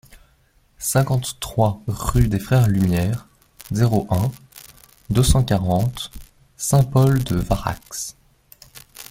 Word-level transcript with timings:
cinquante-trois 0.79 1.79
rue 1.85 2.27
des 2.27 2.39
Frères 2.39 2.67
Lumière, 2.67 3.27
zéro 3.71 4.07
un, 4.09 4.31
deux 5.11 5.21
cent 5.21 5.43
quarante, 5.43 6.09
Saint-Paul-de-Varax 6.57 8.15